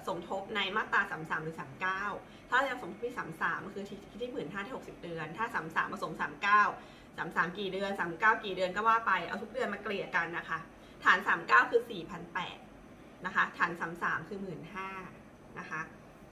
[0.07, 1.55] สมทบในมาตรา 33 หรือ
[2.03, 6.13] 39 ถ้าจะสมทบที่ 33 ก็คือที่ที่หมื่นห้าที่ 60 เดือน ถ้า 33 ผสม
[6.57, 10.59] 39 33กี่เดือน39กี่เดือนก็ว่าไปเอาทุกเดือนมาเกลี่ยกันนะคะ
[11.03, 12.57] ฐาน39คือ4,800นแปด
[13.25, 14.39] นะคะ ฐาน33คือ
[14.99, 15.81] 15,000นะคะ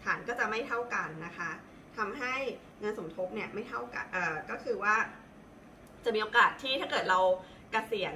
[0.03, 1.49] ฐานก็จะไม่เท่ากันนะคะ
[1.97, 2.33] ทำให้
[2.79, 4.95] เงินสมทบเนี่ยไม่เท่ากันเอ่อก็คือว่า
[6.05, 7.25] จะมีโอกาสที่ถ้าเกิดเราก
[7.71, 8.15] เกษียณ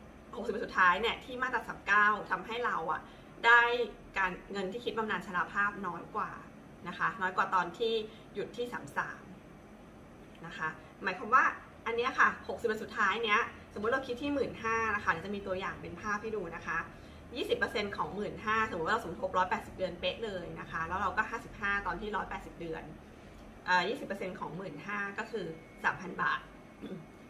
[0.00, 3.00] 60ปีสุดท้ายเนี่ยที่มาตรา39ทำให้เราอะ่ะ
[3.46, 3.62] ได้
[4.18, 6.30] การเงินที่คิดบำนาญชราภาพน้อยกว่า
[6.88, 7.94] นะคะ น้อยกว่าตอนที่
[8.34, 8.66] หยุดที่
[9.54, 10.68] 33นะคะ
[11.02, 11.44] หมายความว่า
[11.86, 13.40] อันนี้ค่ะ 60วันสุดท้ายเนี้ย
[13.74, 14.50] สมมติเราคิดที่ 1 5ื่น
[14.94, 16.78] นะคะจะมีตัวอย่างเป็นภาพให้ดูนะคะ
[17.36, 18.32] 20%ของ 1 5ื่น
[18.70, 21.22] สมมติว่าเราสมทบ 180 เดือนเป๊ะเลยนะคะ แล้วเราก็
[21.54, 22.82] 55 ตอนที่ 180 เดือน
[23.68, 24.74] อ่า20%ของ 1 5ื่น
[25.18, 25.46] ก็คือ
[25.84, 26.40] 3,000 บาท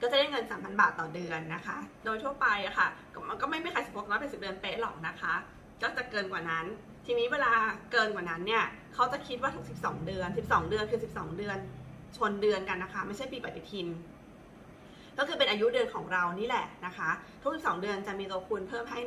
[0.01, 2.89] ก็จะได้เงิน 3,000 บาทต่อเดือนนะคะ โดยทั่วไปอะค่ะ
[3.41, 5.35] ก็ไม่มีใครสมทบ180 เดือนเป๊ะหรอกนะคะ
[5.83, 6.65] ก็จะเกินกว่านั้น
[7.07, 7.53] ทีนี้เวลา
[7.93, 8.65] เกินกว่านั้นเนี่ย
[8.95, 11.59] เขาจะคิดว่าทุก 12 เดือน 12 เดือนคือ 12 เดือน
[12.17, 13.87] ชนเดือนกันนะคะ ไม่ใช่ปีปฏิทิน
[15.23, 17.11] ก็คือเป็นอายุเดือนของเรานี่แหละนะคะ
[17.43, 18.99] ทุก 12 เดือนจะมีตัวคูณเพิ่มให้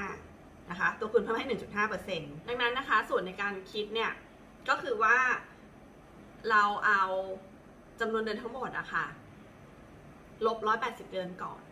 [0.00, 1.46] 1.5นะคะตัวคูณเพิ่มให้
[1.96, 4.12] 1.5%ดังนั้นนะคะ ส่วนในการคิดเนี่ย
[4.68, 5.16] ก็คือว่า
[6.50, 7.02] เราเอา
[8.00, 9.06] จำนวนเดือนทั้งหมดอะค่ะ
[10.46, 11.62] ลบ 180 เดือนก่อน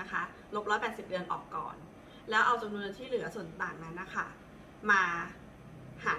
[0.00, 0.22] นะคะ
[0.54, 1.76] ลบ 180 เดือนออกก่อน
[2.30, 4.26] แล้วเอาจำนวนที่เหลือส่วนต่างนั้นนะคะ
[4.90, 5.02] มา
[6.04, 6.18] หาร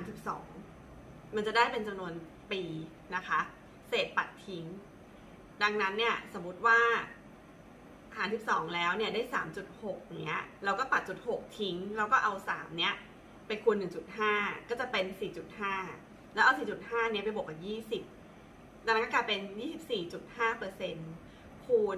[0.68, 2.14] 12 มันจะได้เป็นจำนวน
[2.52, 2.62] ปี
[3.16, 3.40] นะคะ
[3.90, 4.66] เศษปัดทิ้ง
[5.64, 6.80] ดังนั้นเนี่ยสมมติว่า
[8.16, 9.22] หาร12 แล้วเนี่ยได้
[9.70, 12.94] 3.6เนี้ยเราก็ปัดจุด 6 ทิ้ง แล้วก็เอา 3 เนี้ย
[13.48, 13.76] ไปคูณ
[14.24, 15.06] 1.5 ก็จะเป็น
[15.70, 17.60] 4.5 แล้วเอา 4.5 เนี้ยไปบวกกับ
[18.08, 19.42] 20 ดังนั้นก็กลายเป็น
[20.54, 21.98] 24.5%คูณ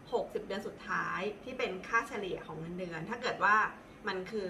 [0.00, 3.56] 60 เดือนสุดท้ายที่เป็นค่าเฉลี่ยของเงินเดือน ถ้าเกิดว่า
[4.08, 4.48] มันคือ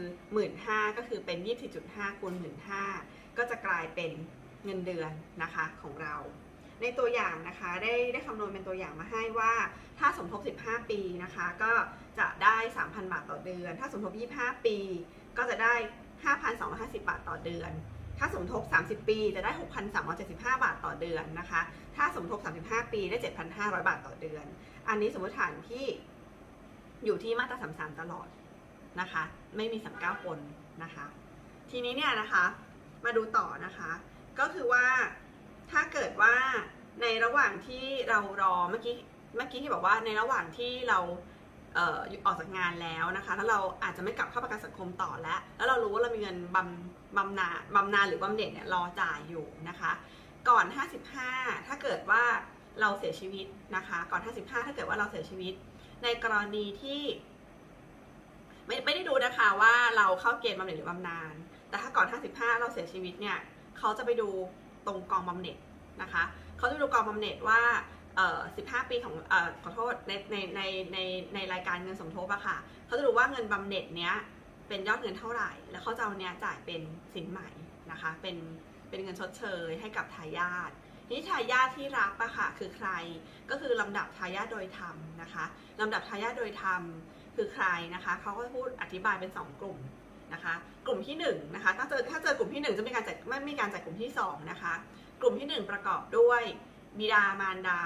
[0.48, 1.38] 15,000ก็คือเป็น
[1.78, 2.34] 24.5คูณ
[2.86, 4.10] 15,000ก็จะกลายเป็น
[4.64, 5.10] เงินเดือน
[5.42, 6.14] นะคะของเรา
[6.82, 9.52] ในตัวอย่างนะคะได้ได้คำนวณเป็นตัวอย่างมาให้ว่า
[9.98, 11.72] ถ้าสมทบ 15 ปีนะคะก็
[12.18, 14.76] จะได้ 3,000 บาทต่อเดือน ถ้าสมทบ 25 ปี
[15.38, 15.74] ก็จะได้
[16.36, 17.72] 5,250 บาทต่อเดือน
[18.18, 19.52] ถ้าสมทบ 30 ปีจะได้
[20.06, 21.60] 6,375 บาทต่อเดือนนะคะ
[21.96, 23.16] ถ้าสมทบ 35 ปีได้
[23.52, 24.44] 7,500 บาทต่อเดือน
[24.88, 25.84] อันนี้สมมติฐานที่
[27.04, 28.28] อยู่ที่มาตรา33 ตลอด
[29.00, 29.22] นะคะ
[29.56, 30.38] ไม่มี 39 คน
[30.82, 31.06] นะคะ
[31.70, 32.44] ทีนี้เนี่ยนะคะ
[33.04, 33.90] มาดูต่อนะคะ
[34.38, 34.86] ก็คือว่า
[35.72, 36.34] ถ้าเกิดว่า
[37.02, 38.94] ในระหว่างที่เรารอเมื่อกี้
[39.36, 40.98] เมื่อกี้ที่บอกว่าในระหว่างที่เรา
[41.74, 49.92] เออออกจากงานแล้วนะคะ แล้วเราอาจจะไม่กลับเข้าประกันสังคมต่อแล้ว แล้วเรารู้ว่าเรามีเงินบำบำนาบำนาหรือบำเหน็จเนี่ยรอจ่ายอยู่นะคะ
[50.48, 50.64] ก่อน
[51.16, 52.22] 55 ถ้าเกิดว่า
[52.80, 53.46] เราเสียชีวิต
[53.76, 55.54] นะคะ ก่อน 55 ถ้าเกิดว่าเราเสียชีวิต
[56.02, 57.02] ในกรณีที่
[58.66, 61.32] ไม่ไม่ได้ดูนะคะว่าเราเข้าเกณฑ์บำเหน็จหรือบำนาญ
[61.68, 63.38] แต่ถ้าก่อน 55 เราเสียชีวิตเนี่ย
[63.78, 64.28] เขาจะไปดู
[64.88, 65.56] ตรงกองบำเหน็จ
[66.02, 66.22] นะคะ
[66.58, 67.60] เขาจะดูกองบำเหน็จว่า
[68.24, 70.98] 15 ปีของอขอโทษในในในใน
[71.34, 74.14] ในรายการเงินสมทบอะค่ะเขาจะดูว่าเงินบำเหน็จเนี้ย
[74.68, 76.80] เป็นยอดเงินเท่าไหร่ แล้วเขาจะเอาเนี้ยจ่ายเป็น
[77.14, 77.48] สินใหม่
[77.90, 78.36] นะคะเป็น
[78.88, 80.70] เป็นเงินชดเชยให้กับทายาท
[81.06, 82.88] ทีนี้ทายาทที่รับอะค่ะคือใคร
[83.50, 85.44] ก็คือลำดับทายาทโดยธรรมนะคะ
[85.80, 86.82] ลำดับทายาทโดยธรรม
[87.36, 89.78] คือใครนะคะเขาก็พูดอธิบายเป็น 2 กลุ่ม
[90.34, 90.54] นะคะ
[90.86, 94.74] กลุ่มที่1นะคะถ้าเจอถ้าเจอกลุ่มที่ 1 จะมีการจัดไม่มีการจัดกลุ่มที่2นะคะ
[95.20, 96.42] กลุ่มที่ 1 ประกอบด้วย
[96.98, 97.80] บิดามารดา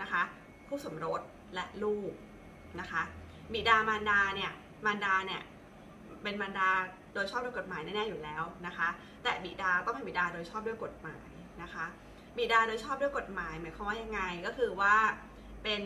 [0.00, 0.22] นะคะ
[0.68, 1.20] ผู้สมรส
[1.54, 2.12] และลูก
[2.80, 3.02] นะคะ
[3.52, 4.52] บิดามารดาเนี่ย
[4.86, 5.42] มารดาเนี่ย
[6.22, 6.70] เป็นมารดา
[7.14, 8.88] โดยชอบด้วยกฎหมายแน่ๆอยู่แล้วนะคะ
[9.22, 11.28] แต่บิดาต้องเป็นบิดาโดยชอบด้วยกฎหมาย
[11.62, 11.86] นะคะ
[12.36, 14.94] บิดาโดยชอบด้วยกฎหมายหมายความว่ายังไงก็คือว่า
[15.62, 15.82] เป็น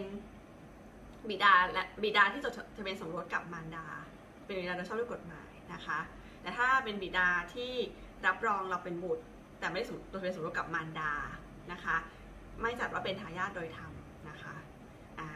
[1.29, 3.87] บิดาและบิดาที่จดทะเบียนสมรสกับมารดา
[4.45, 5.38] เป็นบิดาโดยชอบด้วยกฎหมาย
[5.73, 5.99] นะคะ
[6.43, 7.73] แต่ถ้าเป็นบิดาที่
[8.27, 9.25] รับรองเราเป็นบุตร
[9.59, 11.13] แต่ไม่ได้สมจดทะเบียนสมรสกับมารดา
[11.73, 11.97] นะคะ
[12.61, 13.93] ไม่จัดว่าเป็นทายาทโดยธรรม
[14.29, 14.55] นะคะ
[15.19, 15.29] อ่า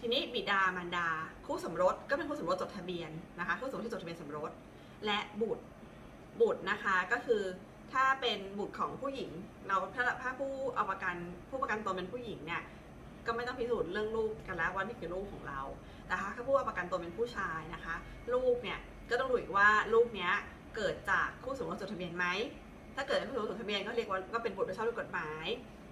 [0.00, 1.06] ทีนี้บิดามารดา
[1.46, 4.50] คู่สมรสก็เป็นคู่สมรสจดทะเบียนนะคะคู่สมรสที่จดทะเบียนสมรส
[5.06, 5.64] และบุตร
[6.40, 7.42] บุตรนะคะก็คือ
[7.92, 9.30] ถ้าเป็นบุตรของผู้หญิง
[9.66, 11.14] เราถ้าถ้าผู้เอาประกัน
[11.50, 12.62] ผู้ประกันตนเป็นผู้หญิงเนี่ย
[13.26, 15.60] ก็ไม่ต้องพิสูจน์เรื่องลูกกันแล้วว่านี่คือลูกของเรา
[16.06, 17.94] แต่ถ้าผู้เอาประกันตนเป็นผู้ชายนะคะ
[18.34, 18.78] ลูกเนี่ย
[19.10, 20.32] ก็ต้องดูอีกว่าลูกเนี้ย
[20.76, 22.26] เกิดจากคู่สมรสจดทะเบียนไหม
[22.96, 25.46] ถ้าเกิดคู่สมรสจดทะเบียนก็เรียกว่าก็เป็นบุตรโดยชอบด้วยกฎหมาย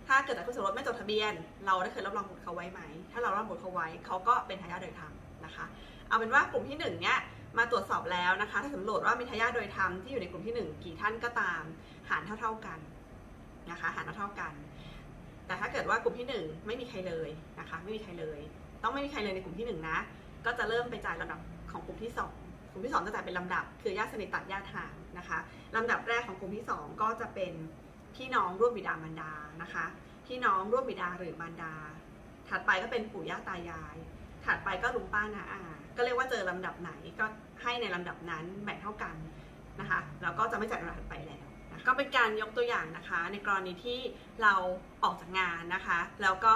[0.08, 1.32] ถ้าเกิดจากคู่สมรสไม่จดทะเบียน
[1.66, 2.80] เราได้เคยรับรองบุตรเขาไว้ไหม
[3.12, 5.12] ถ้าเรารับรองบุตรเขาไว้เขาก็เป็นทายาทโดยธรรม
[5.44, 5.66] นะคะ
[6.08, 7.18] เอาเป็นว่ากลุ่มที่หนึ่งเนี้ย
[7.58, 11.62] มาตรวจสอบแล้วนะคะ ถ้าสำรวจว่ามีทายาทโดยธรรมที่อยู่ในกลุ่มที่หนึ่งกี่ท่านก็ตาม
[12.08, 12.78] หารเท่าๆกัน
[13.70, 14.52] นะคะ หารเท่าๆกัน
[15.46, 18.40] แต่ถ้าเกิดว่ากลุ่มที่หนึ่งไม่มีใครเลยนะคะ ไม่มีใครเลย
[18.82, 19.98] ต้องไม่มีใครเลยในกลุ่มที่หนึ่งนะ
[20.44, 22.47] ก็จะเริ่มไปจ่ายลำดับของกลุ่มที่สองก
[22.78, 25.38] ลุ่มที่สองจะจัดเป็นลำดับ คือญาติสนิทตัดญาติห่างนะคะ
[25.76, 27.52] ลำดับแรกของกลุ่มที่สองก็จะเป็น
[28.16, 29.84] พี่น้องร่วมบิดามารดานะคะ
[30.26, 31.72] พี่น้องร่วมบิดาหรือมารดา
[32.48, 33.96] ถัดไปก็เป็นปู่ย่าตายาย
[34.44, 35.62] ถัดไปก็ลุงป้านาอา
[35.96, 37.24] ก็เรียกว่าเจอลำดับไหนก็
[37.62, 39.16] ให้ในลำดับนั้นแบ่งเท่ากัน
[39.80, 41.47] นะคะแล้วก็จะไม่จัดลำดับไปแล้ว
[41.86, 44.00] ก็เป็นการยกตัวอย่างนะคะ ในกรณีที่
[44.42, 44.54] เรา
[45.04, 46.54] ออกจากงานนะคะ แล้วก็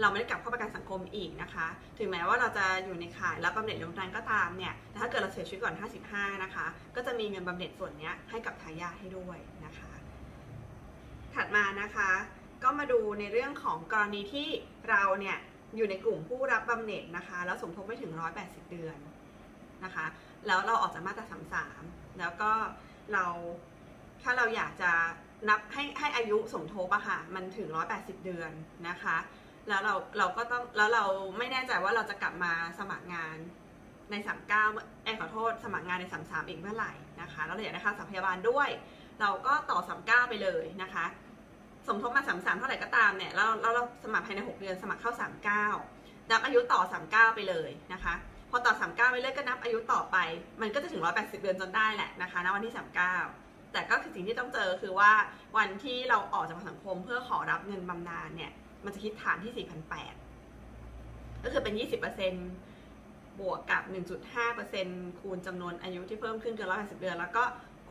[0.00, 1.66] เราไม่ได้กลับเข้าประกันสังคมอีกนะคะ
[1.98, 5.74] ถึงแม้ว่าเราจะอยู่ในข่ายรับบำเหน็จลงนันก็ตามเนี่ยแต่ถ้าเกิดเราเสียชีวิตก่อน
[6.10, 9.92] 55 นะคะ ก็จะมีเงินบำเหน็จส่วนนี้ให้กับทายาทให้ด้วยนะคะ
[11.34, 12.10] ถัดมานะคะ
[12.62, 14.48] ก็มาดูในเรื่องของกรณีที่
[14.90, 15.38] เราเนี่ย
[15.76, 18.96] อยู่ในกลุ่มผู้รับบำเหน็จนะคะ แล้วสมทบไม่ถึง 180 เดือน
[19.84, 20.06] นะคะ
[20.46, 21.26] แล้วเราออกจากมาตรา
[21.72, 22.50] 33 แล้วก็
[23.12, 23.26] เรา
[24.24, 24.92] ถ้าเราอยากจะ
[25.48, 28.52] นับให้ให้อายุสมทบอะค่ะมันถึง 180 เดือน
[28.88, 29.16] นะคะ
[29.68, 31.04] แล้วเราเราก็ต้องแล้วเรา
[31.38, 33.36] ไม่แน่ใจว่าเราจะกลับมาสมัครงาน
[34.10, 34.48] ใน 39
[35.04, 38.68] เอยขอโทษสมัครงานใน 33 อีกเมื่อไหร่นะคะแล้วเราอยากได้ค่าสัพยาบาลด้วย
[39.20, 41.04] เราก็ต่อ 39 ไปเลยนะคะ
[41.88, 45.12] สมทบมา 33 เท่าไหร่ก็ตามเนี่ยแล้วเราสมัครภายใน 6 เดือนสมัครเข้า
[45.72, 48.14] 39 นับอายุต่อ 39 ไปเลยนะคะ
[48.50, 50.16] พอต่อ 39 ไปเรื่อยก็นับอายุต่อไป
[50.60, 55.12] มันก็จะถึง 180 เดือนจนได้แหละนะคะณวันที่ 39 แต่ก็คือสิ่งที่ต้องเจอคือว่า
[55.56, 58.52] วันที่เราออกจากสังคมเพื่อขอรับเงินบำนาญเนี่ย
[58.84, 59.66] มันจะคิดฐานที่
[60.34, 63.82] 4,800 ก็คือเป็น 20%บวกกับ
[64.52, 67.44] 1.5%คูณจำนวนอายุที่เพิ่มขึ้นเกิน180 เดือน แล้วก็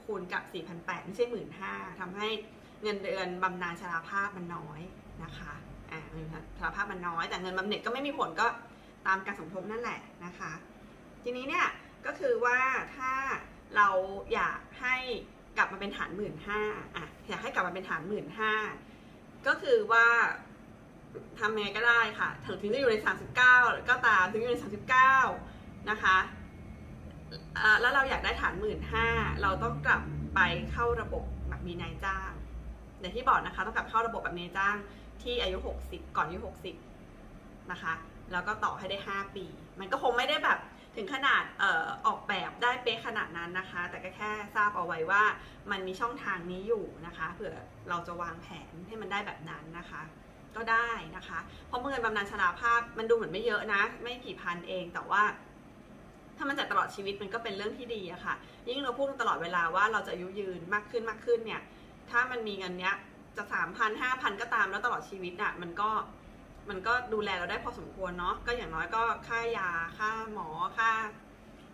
[0.04, 0.44] คูณกับ
[0.76, 1.26] 4,800 ไม่ใช่
[1.64, 2.28] 15,000ทำให้
[2.84, 4.82] เงินเดือนบำนาญชราภาพมันน้อย
[5.24, 5.54] นะคะ
[5.92, 8.48] อ่าเงินชราภาพมันน้อย แต่เงินบำเหน็จก็ไม่มีผลก็
[9.08, 10.52] ตามการสมทบนั่นแหละนะคะ
[11.24, 11.68] ทีนี้เนี่ย
[12.06, 12.60] ก็คือว่า
[12.96, 13.14] ถ้า
[13.76, 13.90] เรา
[14.34, 14.96] อยากให้
[15.58, 16.62] กลับมาเป็นฐานหมื่นห้า
[16.96, 18.54] อะอยากให้กลับมาเป็นฐานหมื่นห้า
[19.48, 20.06] ก็คือว่า
[21.40, 22.96] ทำไงก็ได้ค่ะถึงจะอยู่ใน
[23.42, 24.58] 39 ก็ตามถึงอยู่ใน
[25.22, 26.18] 39 นะคะ
[27.82, 29.08] แล้วเราอยากได้ฐานหมื่นห้า
[29.42, 30.02] เราต้องกลับ
[30.36, 30.40] ไป
[30.72, 32.32] เข้าระบบแบบมีนายจ้าง
[33.00, 34.76] อย่างที่บอกนะคะต้องกลับเข้าระบบแบบนายจ้าง
[35.22, 36.40] ที่อายุ 60 ก่อนอายุ
[37.06, 37.94] 60 นะคะ
[38.32, 39.46] แล้วก็ต่อให้ได้ 5 ปี
[39.80, 40.60] มันก็คงไม่ได้แบบ
[40.96, 45.24] ถึงขนาดออออกแบบได้เป๊ะขนาดนั้นนะคะ แต่ก็แค่ทราบเอาไว้ว่า
[45.72, 47.56] มันมีช่องทางนี้อยู่นะคะเผื่อ
[47.90, 50.02] เราจะวางแผนให้มันได้แบบนั้นนะคะ
[50.56, 55.24] ก็ได้นะคะ เพราะเงินบำนาญชราภาพมันดูเหมือนไม่เยอะนะ ไม่กี่พันเองแต่ว่า
[56.38, 58.36] ถ้ามันจ่ายตลอดชีวิตมันก็เป็นเรื่องที่ดีอะค่ะ
[58.68, 61.62] ยิ่งเราพูดตลอดเวลาว่าเราจะอายุยืนมากขึ้นมากขึ้นเนี่ย
[62.10, 62.96] ถ้ามันมีเงินเนี้ย
[63.38, 65.90] จะสามพันห้าพันก็ตามแล้วตลอดชีวิตอะมันก็
[66.70, 70.48] มันก็ดูแลเราได้พอสมควรเนาะก็อย่างน้อยก็ค่ายาค่าหมอ
[70.78, 70.90] ค่า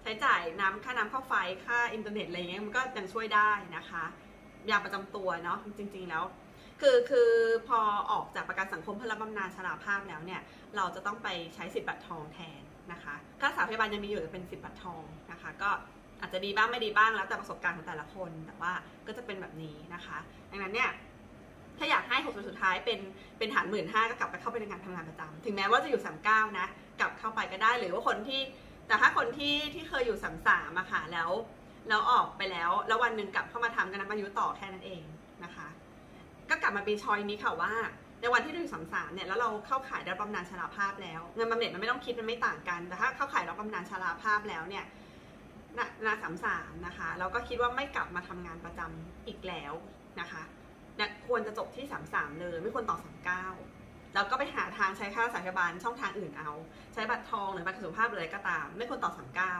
[0.04, 1.34] ใช้จ่ายน้ำค่าน้ำค่าไฟ
[1.66, 4.04] ค่าอินเทอร์เน็ตอะไรเงี้ยมันก็ยังช่วยได้นะคะ
[4.70, 6.24] ยาประจำตัวเนาะจริง ๆ แล้ว
[6.82, 7.32] คือคือ
[7.68, 7.80] พอ
[8.12, 10.42] ออกจากประกันสังคมเพื่อรับบำนาญชราภาพแล้วเนี่ย
[10.76, 15.70] เราจะต้องไปใช้สิทธิ์บัตรทองแทนนะคะค่ารักษาพยาบาลยังมีอยู่แต่เป็นสิทธิ์บัตรทองนะคะ ก็
[16.22, 18.74] อาจจะดีบ้างไม่ดีบ้างแล้วแต่ประสบการณ์ของแต่ละคน แต่ว่า
[19.08, 20.18] ก็จะเป็นแบบนี้นะคะ
[20.52, 20.90] ดังนั้นเนี่ย
[21.80, 23.00] ถ้าอยากให้6สุดท้ายเป็น
[23.38, 26.68] เป็นฐานหมื่นห้าก็กลับไปเข้าไปในงานทำงานประจำถึงแม้ว่าจะอยู่39นะ
[27.00, 28.42] กลับเข้าไปก็ได้หรือว่าคนที่
[28.88, 31.30] แต่ถ้าคนที่ที่เคยอยู่33อะค่ะแล้ว
[31.90, 35.04] แล้วออกไปแล้ว แล้ววันหนึ่งกลับเข้ามาทำกันนับอายุต่อแค่นั้นเอง
[35.44, 35.68] นะคะ
[36.50, 37.74] ก็กลับมาเป็นชอยนี้ค่ะว่า
[38.22, 44.86] ในวันที่เราอยู่สามสามเนี่ยแล้วเราเข้าขายรับบำนาญชราภาพแล้ว เงินบำเหน็จมันไม่ต้องคิดมันไม่ต่างกันแต่ถ้าเข้าขายรับบำนาญชราภาพแล้วเนี่ย
[46.06, 49.74] นาสามสามนะคะ เราก็คิดว่าไม่กลับมาทำงานประจำอีกแล้ว
[50.20, 50.44] นะคะ
[51.00, 53.46] นี่ยควรจะจบที่สามสามเลย ไม่ควรต่อสามเก้า
[54.14, 56.52] แล้วก็ไปหาทางใช้ค่ารักษาพยาบาลช่องทางอื่นเอา
[56.94, 59.56] ใช้บัตรทองหรือบัตรสุขภาพหรืออะไรก็ตาม ไม่ควรต่อสามเก้า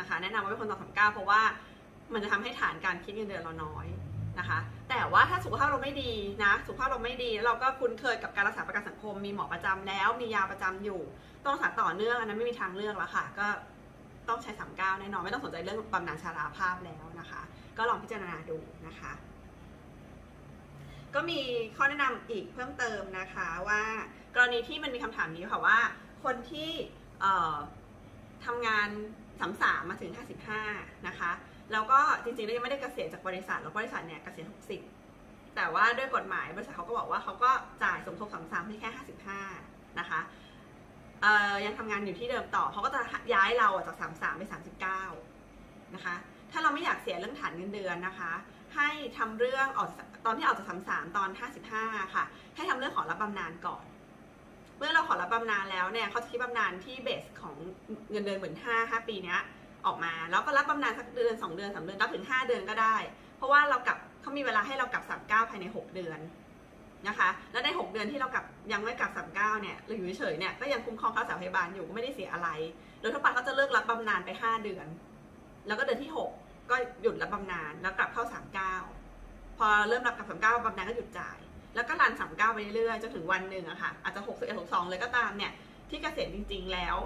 [0.00, 1.40] นะคะ แนะนำว่าไม่ควรต่อสามเก้าเพราะว่า
[2.12, 3.86] มันจะทำให้ฐานการคิดเงินเดือนเราน้อย
[4.38, 4.58] นะคะ
[4.90, 6.12] แต่ว่าถ้าสุขภาพเราไม่ดี
[6.44, 11.00] นะ สุขภาพเราไม่ดี เราก็คุ้นเคยกับการรักษาประกันสังคม มีหมอประจำแล้ว มียาประจำอยู่
[11.44, 13.46] ต้องรักษาต่อเนื่องอันนั้นไม่มีทางเลือกแล้วค่ะ ก็
[14.28, 17.40] ต้องใช้สามเก้าแน่นอน ไม่ต้องสนใจเรื่องบำนาญชราภาพแล้วนะคะ
[17.78, 19.12] ก็ลองพิจารณาดูนะคะ
[21.14, 21.40] ก็มี
[21.76, 23.82] ข้อแนะนำอีกเพิ่มเติมนะคะว่า
[24.34, 25.78] กรณีที่มันมีคำถามนี้ค่ะว่า
[26.24, 26.70] คนที่
[27.20, 27.56] เอ่อ
[28.44, 28.88] ทำงาน
[29.40, 30.12] สามสามมาถึง
[30.58, 31.30] 55 นะคะ
[31.72, 34.46] แล้วก็จริงๆแล้วยังไม่ได้เกษียณจากบริษัทแล้วบริษัทเนี่ยเกษียณ
[35.00, 37.50] 60 แต่ว่าด้วยกฎหมายบริษัทเขาก็บอกว่าเขาก็
[37.82, 38.90] จ่ายสมทบสามสามให้แค่
[39.46, 40.20] 55 นะคะ
[41.66, 43.00] ยังทำงานอยู่ที่เดิมต่อเขาก็จะ
[43.34, 44.42] ย้ายเราจาก 33 ไป
[45.02, 46.14] 39 นะคะ
[46.52, 48.32] ถ้าเราไม่อยากเสียเรื่องฐานเงินเดือนนะคะ
[48.76, 48.88] ให้
[49.18, 49.88] ทำเรื่องออก
[50.26, 51.28] ตอนที่ออกจาก33ตอน
[51.72, 52.24] 55ค่ะ
[52.56, 53.84] ให้ทำเรื่องขอรับบำนาญก่อน
[54.78, 57.54] เมื่อเราขอรับบำนาญแล้วเนี่ยเขาจะคิดบำนาญที่เบสของ
[58.10, 59.40] เงินเดือนหมื่นห้าห้าปีเนี้ย
[59.86, 62.96] ออกมา แล้วก็รับบำนาญสักเดือน2เดือน3เดือนรับถึง5เดือนก็ได้
[63.36, 66.20] เพราะว่าเรากลับเขามีเวลาให้เรากลับ39ภายใน6เดือน
[67.08, 72.48] นะคะ แล้วใน 6 เดือนที่เรากลับยังไม่กลับ39เนี่ยเราออยู่เฉยเนี่ยก็ยังคุ้มครองค่ารักษาพยาบาลอยู่ก็ไม่ได้เสียอะไร
[73.00, 74.86] โดยทั่วไปเขาจะเลิกรับบำนาญไป 5 เดือน
[75.66, 78.95] แล้วก็เดือนที่ 6 ก็หยุดรับบำนาญแล้วกลับเข้า39
[79.58, 81.38] พอเริ่มรับกับ39บำนาญก็หยุดจ่าย
[81.74, 85.52] แล้วก็รัน39ไปเรื่อยๆจนถึงวันหนึ่งอะค่ะอาจจะ61 62เอ็ดหกสองเลยก็ตามเนี่ย
[85.90, 86.96] ที่เกษียณจริง ๆ แล้ว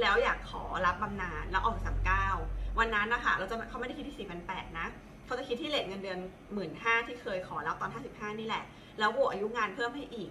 [0.00, 1.78] แล้วอยากขอรับบำนาญแล้วออก
[2.28, 4.86] 39วันนั้นนะคะเราจะเขาไม่ได้คิดที่4,800นแปดนะ
[5.26, 6.18] เขาจะคิดที่เลทเงินเดือน
[6.62, 8.64] 15,000ที่เคยขอรับตอน55นี่แหละ
[8.98, 10.30] แล้วบวกอายุงานเพิ่มให้อีก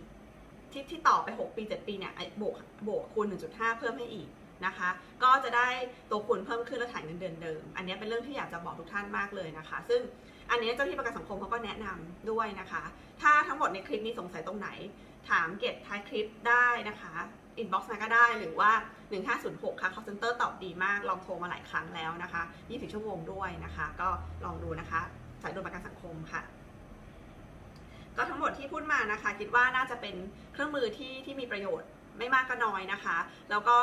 [0.72, 2.56] ที่ที่ต่อไป6ปี7ปีเนี่ยบวก
[2.88, 4.28] บวกคูณ1.5เพิ่มให้อีก
[4.68, 4.90] นะคะ
[5.24, 5.68] ก็จะได้
[6.10, 10.02] ตัวคูณเพิ่มขึ้นและฐานเงินเดือนเดิม อันนี้เป็นเรื่องที่อยากจะบอกทุกท่านมากเลยนะคะ ซึ่ง
[10.52, 12.84] อันนี้เจ้าที่ประกันสังคมเขาก็แนะนำด้วยนะคะ
[13.22, 14.70] ถ้าทั้งหมดในคลิปนี้สงสัยตรงไหน
[15.30, 17.14] ถามเก็บท้ายคลิปได้นะคะ
[17.58, 18.72] inbox มาก็ได้หรือว่า
[19.28, 24.10] 1506 ค่ะ call center ตอบดีมาก ลองโทรมาหลายครั้งแล้วนะคะ20ชั่วโมงด้วยนะคะ ก็
[24.46, 25.02] ลองดูนะคะ
[25.42, 26.42] สายด่วนประกันสังคมค่ะ
[28.18, 30.16] ก็ทั้งหมดที่พูดมานะคะ คิดว่าน่าจะเป็น
[30.54, 33.18] เครื่องมือที่ที่มีประโยชน์ ไม่มากก็น้อยนะคะ
[33.50, 33.78] แล้วก็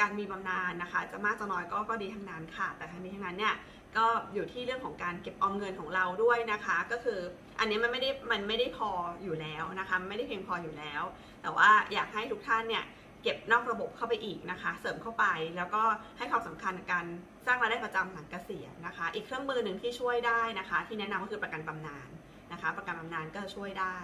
[0.00, 3.54] การมีบำนาญนะคะ จะมากจะน้อยก็ก็ดีทั้งนั้นค่ะ แต่ทั้งนี้ทั้งนั้นเนี่ย
[3.96, 7.20] ก็อยู่ที่เรื่องของการเก็บออมเงินของเราด้วยนะคะ ก็คือ
[7.58, 8.90] อันนี้มันไม่ได้มันไม่ได้พอ
[9.24, 11.02] อยู่แล้วนะคะไม่ได้เพียงพออยู่แล้ว
[11.42, 12.84] แต่ว่าอยากให้ทุกท่านเนี่ย
[13.22, 15.24] เก็บนอกระบบเข้าไปอีกนะคะ เสริมเข้าไป
[15.56, 15.82] แล้วก็
[16.18, 17.06] ให้ความสำคัญการ
[17.46, 22.10] สร้างรายได้ประจำหลังเกษียณนะคะ อีกเครื่องมือหนึ่งที่ช่วยได้นะคะ ที่แนะนำก็คือประกันบำนาญ
[22.52, 23.96] นะคะ ประกันบำนาญก็ช่วยได้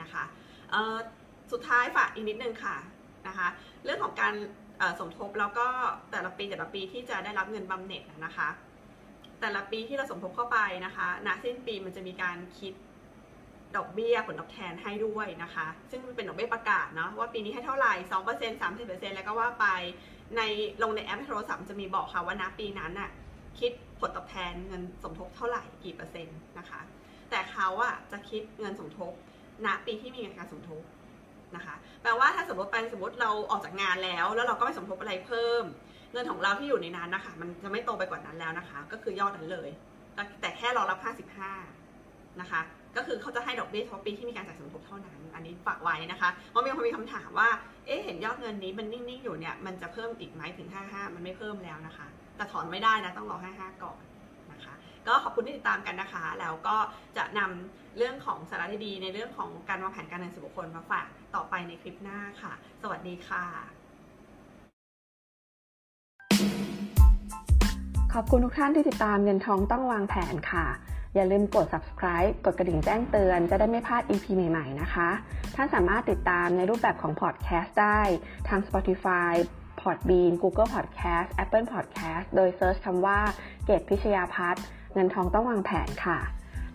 [0.00, 0.24] นะคะ
[1.52, 2.76] สุดท้ายฝากอีกนิดนึงค่ะ
[3.28, 3.48] นะคะ
[3.84, 4.34] เรื่องของการ
[5.00, 5.66] สมทบแล้วก็
[6.10, 8.48] แต่ละปีแต่ละปีที่จะได้รับเงินบำเหน็จนะคะ
[9.40, 12.72] แต่ละปีที่เราสมทบเข้าไปนะคะณสิ้นปีมันจะมีการคิด
[13.76, 19.66] ดอกเบี้ยผลตอบแทนให้ด้วยนะคะ ซึ่งเป็นดอกเบี้ยประกาศเนาะว่าปีนี้ให้เท่าไหร่สองเปอร์เซ็นต์สามสิบเปอร์เซ็นต์แล้วก็ว่าไป
[20.36, 20.42] ใน
[20.82, 23.10] ลงในแอปโทรศัพท์จะมีบอกค่ะว่าณปีนั้นน่ะ
[23.58, 26.80] คิดผลตอบแทนเงินสมทบเท่าไหร่กี่เปอร์เซ็นต์นะคะ
[27.30, 29.12] แต่เขาอะจะคิดเงินสมทบ
[29.66, 30.82] ณปีที่มีการสมทบ
[31.56, 35.64] นะคะแปลว่าถ้าสมมติไปสมมติเราออกจากงานแล้ว แล้วเราก็ไม่สมทบอะไรเพิ่ม
[36.12, 39.68] เงินของเราที่อยู่ในนั้นนะคะ มันจะไม่โตไปกว่านั้นแล้วนะคะ ก็คือยอดนั้นเลย
[40.40, 40.98] แต่แค่รอรับ
[41.52, 42.60] 55 นะคะ
[42.96, 47.48] ก็คือเขาจะให้ดอกเบี้ยเฉพาะปีที่มีการจ่ายสมทบเท่านั้น อันนี้ฝากไว้นะคะเพราะมีคนมีคำถามว่า
[47.86, 54.13] เอ๊ะเห็นยอดเงินนี้มันนิ่งๆอยู่เนี่ย มันจะเพิ่มอีกไหมถึง 55 มันไม่เพิ่มแล้วนะคะ แต่ถอนไม่ได้นะต้องรอ 55 ก่อนนะคะ
[55.08, 56.76] ก็ขอบคุณที่ติดตามกันนะคะ แล้วก็
[57.16, 63.44] จะนำเรื่องของสาระดีๆในเรื่องของการวางแผนการเงินส่วนบุคคลมาฝากต่อไปในคลิปหน้าค่ะ สวัสดีค่ะ
[68.14, 70.66] ขอบคุณทุกท่านที่ติดตามเงินทองต้องวางแผนค่ะ
[71.14, 75.08] อย่าลืมกด subscribe กดกระดิ่งแจ้งเตือนจะได้ไม่พลาด EP ใหม่ ๆ นะคะ
[75.56, 78.00] ท่านสามารถติดตามในรูปแบบของ podcast ได้
[78.48, 79.32] ทาง Spotify
[79.80, 83.20] Podbean Google Podcast Apple Podcast โดย search คำว่า
[83.64, 84.64] เกตพิชยาพัฒน์
[84.94, 86.18] เงินทองต้องวางแผนค่ะ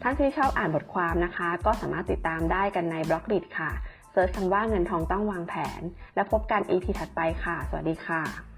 [0.01, 3.71] ท่านที่ชอบอ่านบทความนะคะ ก็สามารถติดตามได้กันใน Blockdit ค่ะ
[4.12, 5.82] search คำว่าเงินทองต้องวางแผน
[6.15, 8.48] และพบกัน EP ถัดไปค่ะ สวัสดีค่ะ